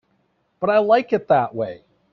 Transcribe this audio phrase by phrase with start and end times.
[0.59, 1.83] But I like it that way.